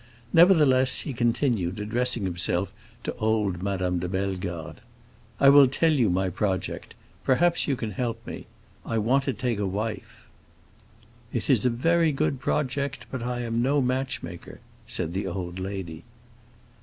Nevertheless 0.33 1.01
he 1.01 1.13
continued, 1.13 1.79
addressing 1.79 2.23
himself 2.23 2.71
to 3.03 3.13
old 3.17 3.61
Madame 3.61 3.99
de 3.99 4.07
Bellegarde, 4.09 4.79
"I 5.39 5.49
will 5.49 5.67
tell 5.67 5.91
you 5.91 6.09
my 6.09 6.27
project; 6.27 6.95
perhaps 7.23 7.67
you 7.67 7.75
can 7.75 7.91
help 7.91 8.25
me. 8.25 8.47
I 8.83 8.97
want 8.97 9.25
to 9.25 9.33
take 9.33 9.59
a 9.59 9.67
wife." 9.67 10.25
"It 11.31 11.51
is 11.51 11.67
a 11.67 11.69
very 11.69 12.11
good 12.11 12.39
project, 12.39 13.05
but 13.11 13.21
I 13.21 13.41
am 13.41 13.61
no 13.61 13.79
matchmaker," 13.79 14.59
said 14.87 15.13
the 15.13 15.27
old 15.27 15.59
lady. 15.59 16.03